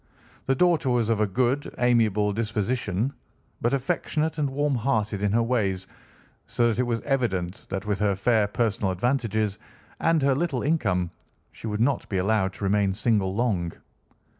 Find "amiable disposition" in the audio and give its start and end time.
1.77-3.13